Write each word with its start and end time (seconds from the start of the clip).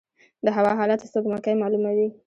د 0.45 0.47
هوا 0.55 0.71
حالات 0.79 1.01
سپوږمکۍ 1.11 1.53
معلوموي 1.57 2.07